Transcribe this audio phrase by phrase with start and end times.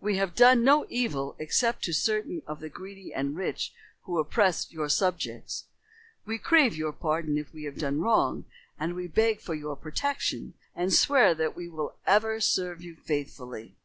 [0.00, 4.72] We have done no evil except to certain of the greedy and rich who oppressed
[4.72, 5.66] your subjects.
[6.24, 8.46] We crave your pardon if we have done wrong,
[8.80, 13.76] and we beg for your protection, and swear that we will ever serve you faithfully."